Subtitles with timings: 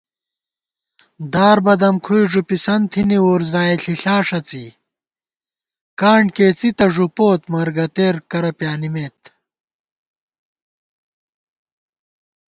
[1.33, 4.65] دار بدَمکُھوئی ݫُپِسَن تھی وُرزائےݪِݪا ݭڅی
[5.31, 6.85] * کانڈ کېڅی تہ
[7.15, 9.19] بوت مرگَتېرکرہ پیانِمېت